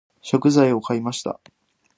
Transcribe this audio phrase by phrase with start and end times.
[0.23, 1.39] 食材を買いました。